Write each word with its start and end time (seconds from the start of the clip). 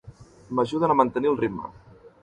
M'ajuden 0.59 0.95
a 0.95 0.97
mantenir 1.03 1.33
el 1.35 1.41
ritme. 1.45 1.73